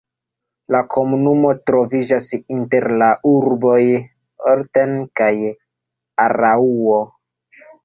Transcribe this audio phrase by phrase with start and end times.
[0.75, 3.77] La komunumo troviĝas inter la urboj
[4.55, 5.31] Olten kaj
[6.27, 6.99] Araŭo.